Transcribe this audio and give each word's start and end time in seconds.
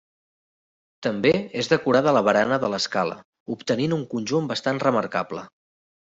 També 1.07 1.33
és 1.63 1.67
decorada 1.73 2.13
la 2.17 2.23
barana 2.27 2.57
de 2.63 2.69
l'escala 2.75 3.17
obtenint 3.57 3.93
un 3.99 4.05
conjunt 4.15 4.49
bastant 4.53 4.81
remarcable. 4.85 5.45